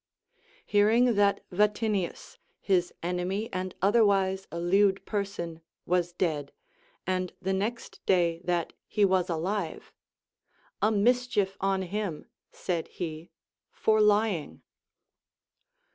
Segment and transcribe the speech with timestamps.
[0.65, 6.51] Hearing that \'atinius, his enemy and otherwise a lewd person, was dead,
[7.05, 9.93] and the next day that he was alive,
[10.81, 13.29] A mischief on him, said he,
[13.71, 14.63] for lying.